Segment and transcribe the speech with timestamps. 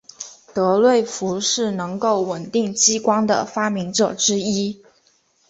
[0.51, 4.81] 德瑞福是能够稳定激光的的发明者之一。